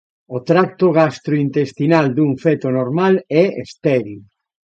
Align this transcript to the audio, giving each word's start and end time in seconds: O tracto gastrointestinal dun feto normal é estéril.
O 0.35 0.37
tracto 0.49 0.87
gastrointestinal 0.99 2.05
dun 2.17 2.31
feto 2.43 2.67
normal 2.79 3.13
é 3.41 3.45
estéril. 3.63 4.21